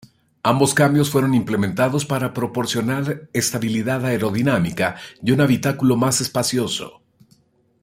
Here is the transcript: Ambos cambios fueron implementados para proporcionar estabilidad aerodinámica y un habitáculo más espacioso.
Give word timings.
Ambos 0.41 0.73
cambios 0.73 1.11
fueron 1.11 1.35
implementados 1.35 2.07
para 2.07 2.33
proporcionar 2.33 3.29
estabilidad 3.33 4.03
aerodinámica 4.03 4.95
y 5.21 5.29
un 5.29 5.41
habitáculo 5.41 5.95
más 5.95 6.21
espacioso. 6.21 7.03